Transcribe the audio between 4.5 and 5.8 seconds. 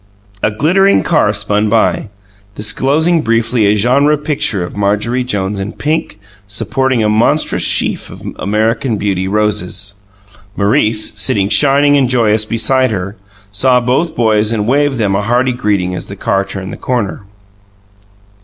of Marjorie Jones in